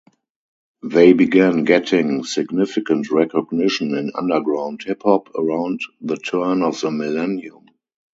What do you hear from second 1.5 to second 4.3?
getting significant recognition in